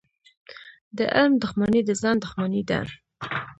د 0.97 0.99
علم 1.15 1.33
دښمني 1.41 1.81
د 1.85 1.89
ځان 2.01 2.17
دښمني 2.23 2.61
ده. 2.69 2.79